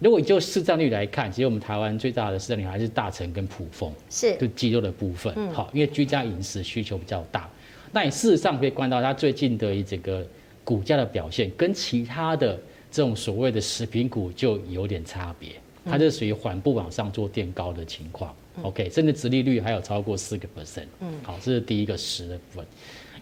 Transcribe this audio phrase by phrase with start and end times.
[0.00, 5.32] 如果就市占率来看，其实我们台湾最大的市占率还是大成跟普丰，是就鸡肉的部分。
[5.36, 7.50] 嗯、好，因为居家饮食需求比较大。
[7.90, 10.24] 那你事实上可以观到，它最近的整个
[10.62, 12.58] 股价的表现，跟其他的
[12.90, 15.52] 这种所谓的食品股就有点差别。
[15.84, 18.34] 它是属于缓步往上做垫高的情况。
[18.56, 20.84] 嗯、OK，甚至殖利率还有超过四个 percent。
[21.00, 22.66] 嗯，好，这是第一个十的部分。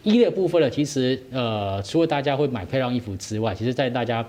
[0.07, 4.25] 一的部分呢，其实呃，除了大家会买漂亮衣服之外，其实在大家，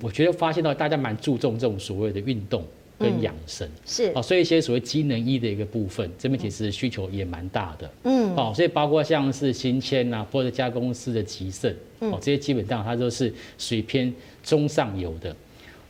[0.00, 2.64] 我觉得发现到大家蛮注重这种所谓的运动
[2.98, 4.12] 跟养生，嗯、是。
[4.14, 14.10] 哦，所以一些所谓机能衣的一个部分，这边其实需求也蛮大的，嗯，哦，所以包括像是新签啊，或者家公司的集胜，哦，这些基本上它都是属于偏
[14.42, 15.36] 中上游的。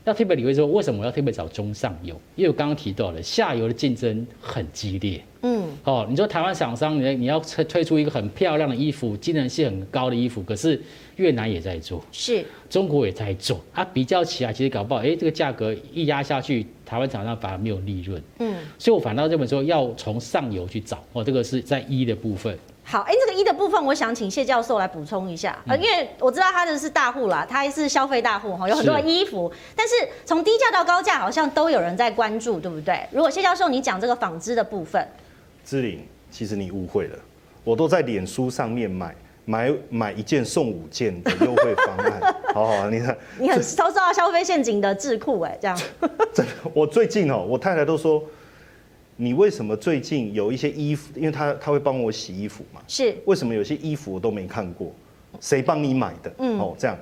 [0.08, 2.18] 那特别理会说，为什么我要特别找中上游？
[2.34, 5.22] 因为我刚刚提到了下游的竞争很激烈。
[5.42, 10.80] 嗯，哦，你说台湾厂商，你你要推推出一个很漂亮的衣服，机能性很高的衣服，可是
[11.16, 18.18] 越南也在做，是，中国也在做，啊比较起来，其实搞不好，哎，这个价格一压下去，台湾厂商反而没有利润。
[18.38, 22.58] 嗯，所以我反倒认为说，要从上游去找，哦，这个是在一的部分。
[22.90, 33.06] 好，哎，这个一的部分，我想请谢教授来补充一下，呃，因为我知道他的是大户啦，他是消费大户哈，有很多的衣服，是，但是从低价到高价，好像都有人在关注，对不对？
[33.12, 35.06] 如果谢教授你讲这个纺织的部分，
[35.66, 37.18] 志玲，其实你误会了，
[37.62, 39.14] 我都在脸书上面买
[39.44, 45.78] 买买一件送五件的优惠方案，好好，你看，你很都受到消费陷阱的智库哎，这样，
[46.32, 48.24] 真的，我最近哦，我太太都说。
[49.20, 51.10] 你为什么最近有一些衣服？
[51.16, 52.80] 因为他他会帮我洗衣服嘛。
[52.86, 53.12] 是。
[53.24, 54.92] 为什么有些衣服我都没看过？
[55.40, 56.32] 谁帮你买的？
[56.38, 56.56] 嗯。
[56.56, 56.96] 哦，这样。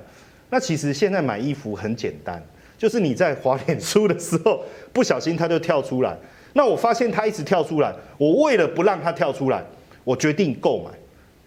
[0.49, 2.43] 那其实现在买衣服很简单，
[2.75, 6.17] 就是你在滑脸书的时候，不小心它就跳出来。
[6.53, 9.63] 那我发现它一直跳出来，我为了不让它跳出来，
[10.03, 10.89] 我决定购买。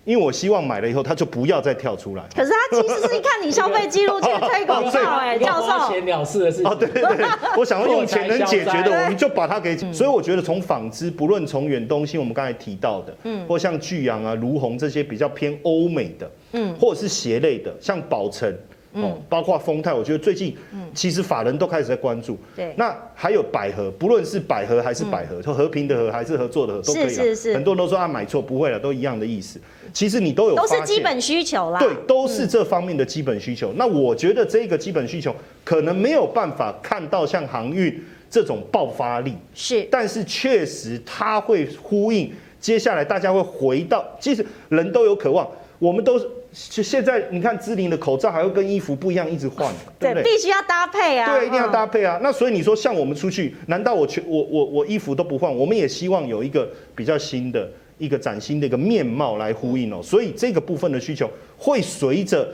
[0.04, 2.24] 因为我希望买了以后，他就不要再跳出来。
[2.34, 5.92] 可是他其实是一看你消费记录去推广告，哎， 教授。
[5.92, 6.66] 钱了事的事情。
[6.66, 7.26] 哦，对对对，
[7.58, 9.76] 我想要用钱能解决的，我们就把它给。
[9.92, 18.52] 所以我觉得从纺织，不论从远东新，我们刚才提到的，嗯，或像巨阳啊、如虹这些比较偏欧美的，嗯，或者是鞋类的，像宝成。
[18.92, 20.56] 哦，包括丰泰，我觉得最近，
[20.92, 22.36] 其实法人都开始在关注。
[22.56, 27.08] 对，那还有百合，不论是百合还是百合，就和平的和还是合作的合，都可以。
[27.08, 27.54] 是是是。
[27.54, 29.60] 很多人都说啊，买错，不会了，都一样的意思。
[29.92, 30.56] 其实你都有。
[30.56, 31.78] 都是基本需求啦。
[31.78, 33.72] 对，都是这方面的基本需求。
[33.76, 35.32] 那我觉得这个基本需求
[35.64, 39.34] 可能没有办法看到像航运这种爆发力。
[39.54, 39.86] 是。
[39.88, 46.28] 但是确实它会呼应接下来大家会回到，其实人都有渴望，我们都是。
[46.52, 50.24] 就现在，你看芝林的口罩还会跟衣服不一样，一直换，对不对？
[50.24, 51.32] 必须要搭配啊！
[51.32, 52.18] 对，一定要搭配啊！
[52.22, 55.54] 那所以你说，像我们出去，难道我全我我我衣服都不换？
[55.54, 60.00] 我们也希望有一个比较新的一个崭新的一个面貌来呼应哦。
[60.02, 62.52] 所以这个部分的需求会随着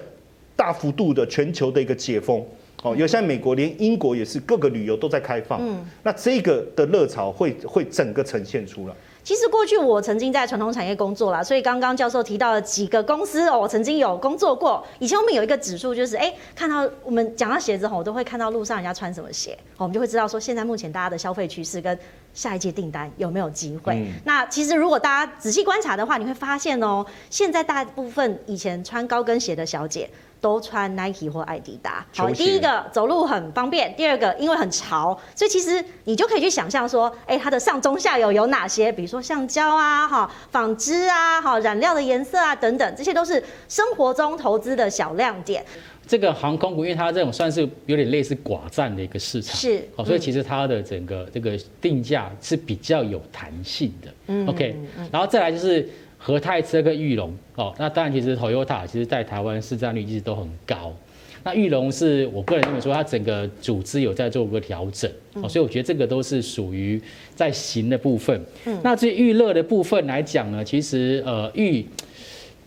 [0.54, 2.44] 大幅度的全球的一个解封
[2.82, 5.58] 哦，有像美国，连英国也是各个旅游都在开放。
[5.62, 8.94] 嗯，那这个的热潮会会整个呈现出来。
[9.26, 14.86] 其实过去我曾经在传统产业工作啦，所以刚刚教授提到了几个公司哦，我曾经有工作过。
[15.00, 21.98] 以前我们有一个指数，就是哎，看到我们讲到鞋子吼，我都会看到路上人家穿什么鞋，我们就会知道说现在目前大家的消费趋势跟
[22.32, 23.94] 下一季订单有没有机会。
[23.96, 30.08] 嗯、那其实如果大家仔细观察的话，你会发现哦，现在大部分以前穿高跟鞋的小姐。
[30.46, 32.06] 都穿 Nike 或爱迪达。
[32.14, 38.92] 好，第一个走路很方便，第二个因为很潮，所以其实你就可以去想象说，哎，它的上中下游有哪些？
[38.92, 45.64] 比如说橡胶啊，哈，纺织啊，哈，染料的颜色啊等等，这些都是生活中投资的小亮点。
[46.06, 54.14] 这个航空股，因为它这种算是有点类似寡占的一个市场，是，好，所以其实它的整个这个定价是比较有弹性的。
[54.28, 54.76] 嗯，OK，
[55.10, 55.88] 然后再来就是。
[56.26, 60.92] 和泰车跟裕隆哦，那当然其实 Toyota 其实在台湾市占率一直都很高。
[61.44, 67.00] 那裕隆是我个人认为说，它整个组织有在做个调整哦，所以我觉得这个都是属于
[67.36, 68.44] 在行的部分。
[68.64, 71.86] 嗯，那至于裕乐的部分来讲呢，其实呃裕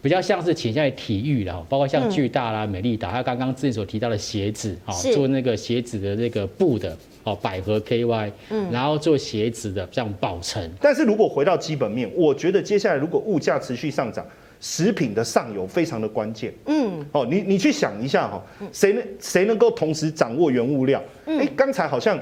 [0.02, 6.98] 比较像是倾向于体育啦，包括像巨大啦、美丽达，他刚刚自己所提到的鞋子啊，做那个鞋子的那个布的。
[7.26, 10.72] 哦，百合 KY，嗯，然后做鞋子的，像宝成。
[10.80, 14.26] 但是如果回到基本面，我觉得接下来如果物价持续上涨，
[14.62, 16.52] 食品的上游非常的关键。
[16.68, 18.42] 嗯，哦，你你去想一下哈，
[18.72, 21.04] 谁能谁能够同时掌握原物料？
[21.26, 22.18] 哎，刚才好像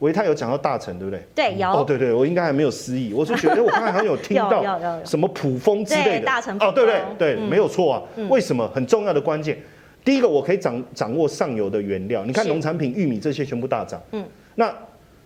[0.00, 1.22] 唯泰有讲到大成，对不对？
[1.34, 1.68] 对，有。
[1.70, 4.62] 哦，对对，我应该还没有失忆，我是觉得 我刚才好像有听到
[5.04, 6.26] 什么普风之类的。
[6.26, 7.00] 大成哦，对不对？
[7.18, 8.02] 对，没有错啊。
[8.28, 8.68] 为什么？
[8.74, 9.58] 很重要的关键。
[10.04, 14.00] 第一个，我可以掌掌握上游的原料，你看农产品、玉米这些全部大涨。
[14.12, 14.24] 嗯，
[14.54, 14.74] 那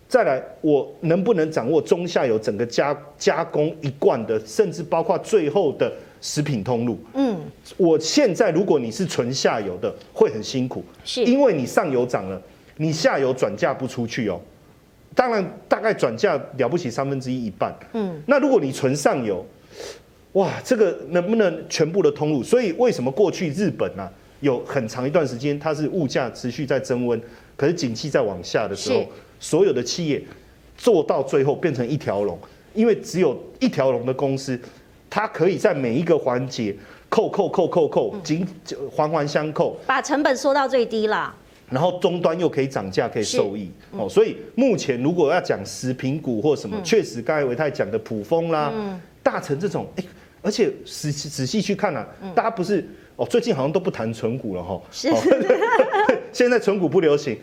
[0.08, 6.98] 再来，我能不能掌握中下游整个加加工一贯的，甚至包括最后的食品通路？
[7.14, 7.38] 嗯，
[7.76, 12.42] 我现在如果你是纯下游的，会很辛苦，是因为你上游涨了，
[12.76, 14.40] 你下游转嫁不出去哦。
[15.14, 17.72] 当然，大概转嫁了不起三分之一一半。
[17.92, 19.44] 嗯，那如果你存上游，
[20.32, 22.42] 哇，这个能不能全部的通路？
[22.42, 27.20] 所以为什么过去日本啊，有很长一段时间它是物价持续在增温，
[27.56, 29.06] 可是景气在往下的时候，
[29.38, 30.20] 所有的企业
[30.76, 32.36] 做到最后变成一条龙，
[32.74, 34.58] 因为只有一条龙的公司，
[35.08, 36.74] 它可以在每一个环节
[37.08, 38.44] 扣扣扣扣扣，紧
[38.90, 41.32] 环环相扣，把成本缩到最低了。
[41.70, 44.08] 然后终端又可以涨价，可以受益、嗯、哦。
[44.08, 50.04] 所以目前如果要讲食品股或什么，确、嗯、实刚才维泰讲的普丰啦、嗯、大成这种，哎，
[50.42, 54.80] 而且仔仔细去看啊，嗯、大家不是哦，最近好像都不谈存股了哈。
[54.90, 55.16] 是、哦，
[56.32, 57.36] 现在存股不流行，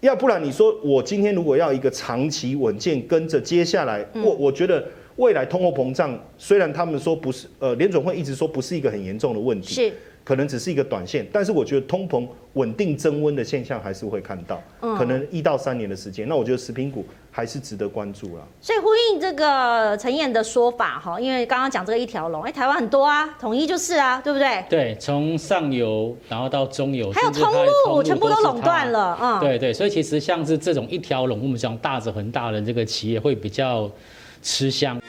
[0.00, 4.86] 要不然你说我今天如果要一个长期稳健跟着接下来，嗯、我我觉得
[5.16, 9.74] 未来通货膨胀虽然他们说不是，呃，联总会一直说不是一个很严重的问题。
[9.74, 9.92] 是。
[10.24, 14.62] 可能只是一个短线，但是我觉得通膨稳定增温的现象还是会看到，
[14.96, 18.46] 可能一到三年的时间，那我觉得食品股还是值得关注了。
[18.60, 24.64] 所以呼应这个陈燕的说法哈，因为刚刚讲这个一条龙，哎，台湾很多啊，统一就是啊，对不对？
[24.70, 33.90] 对，从上游然后到中游，还有通路，全部都垄断了，嗯，对对，所以其实像是这种一条龙，我们讲大着很大的这个企业会比较
[34.40, 35.01] 吃香。